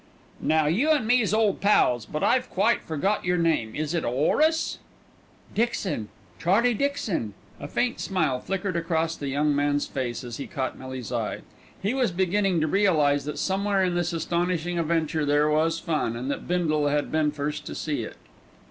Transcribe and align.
"Now 0.41 0.65
you 0.65 0.89
an' 0.89 1.05
me's 1.05 1.31
ole 1.31 1.53
pals, 1.53 2.07
but 2.07 2.23
I've 2.23 2.49
quite 2.49 2.81
forgot 2.81 3.23
yer 3.23 3.37
name. 3.37 3.75
Is 3.75 3.93
it 3.93 4.03
'Orace?" 4.03 4.79
"Dixon, 5.53 6.09
Charlie 6.39 6.73
Dixon." 6.73 7.35
A 7.59 7.67
faint 7.67 7.99
smile 7.99 8.39
flickered 8.39 8.75
across 8.75 9.15
the 9.15 9.27
young 9.27 9.55
man's 9.55 9.85
face 9.85 10.23
as 10.23 10.37
he 10.37 10.47
caught 10.47 10.75
Millie's 10.75 11.11
eye. 11.11 11.41
He 11.83 11.93
was 11.93 12.09
beginning 12.11 12.61
to 12.61 12.67
realise 12.67 13.25
that 13.25 13.37
somewhere 13.37 13.83
in 13.83 13.93
this 13.93 14.11
astonishing 14.11 14.79
adventure 14.79 15.23
there 15.23 15.51
was 15.51 15.77
fun, 15.77 16.15
and 16.15 16.31
that 16.31 16.47
Bindle 16.47 16.87
had 16.87 17.11
been 17.11 17.29
first 17.31 17.67
to 17.67 17.75
see 17.75 18.01
it. 18.01 18.17